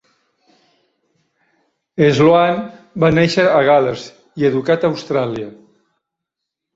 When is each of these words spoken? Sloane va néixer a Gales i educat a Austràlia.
Sloane 2.19 2.55
va 3.03 3.11
néixer 3.17 3.45
a 3.49 3.59
Gales 3.67 4.07
i 4.43 4.49
educat 4.51 4.87
a 4.89 4.91
Austràlia. 4.95 5.51